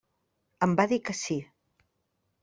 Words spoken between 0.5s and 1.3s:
Em va dir que